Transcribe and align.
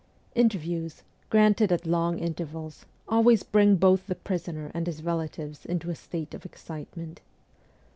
Inter 0.33 0.57
views, 0.57 1.03
granted 1.29 1.71
at 1.71 1.85
long 1.85 2.17
intervals, 2.17 2.87
always 3.07 3.43
bring 3.43 3.75
both 3.75 4.07
the 4.07 4.15
prisoner 4.15 4.71
and 4.73 4.87
his 4.87 5.03
relatives 5.03 5.63
into 5.63 5.91
a 5.91 5.95
state 5.95 6.33
of 6.33 6.43
excitement. 6.43 7.21